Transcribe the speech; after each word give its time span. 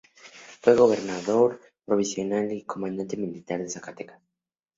Fue 0.61 0.73
Gobernador 0.75 1.61
Provisional 1.85 2.51
y 2.53 2.63
Comandante 2.65 3.17
Militar 3.17 3.61
de 3.61 3.69
Zacatecas. 3.69 4.19